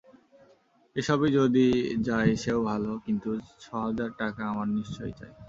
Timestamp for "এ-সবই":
0.95-1.29